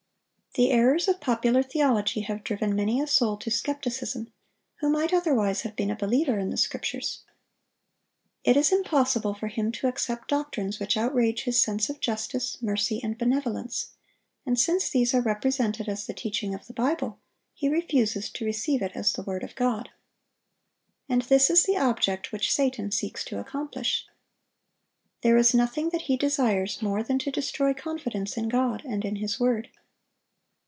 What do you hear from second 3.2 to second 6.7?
to skepticism, who might otherwise have been a believer in the